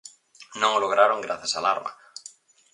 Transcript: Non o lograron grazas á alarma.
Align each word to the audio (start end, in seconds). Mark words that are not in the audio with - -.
Non 0.61 0.69
o 0.77 0.81
lograron 0.83 1.23
grazas 1.25 1.53
á 1.53 1.57
alarma. 1.59 1.91